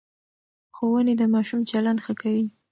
ښوونې 0.75 1.13
د 1.17 1.23
ماشوم 1.33 1.61
چلند 1.71 1.99
ښه 2.05 2.13
کوي. 2.21 2.45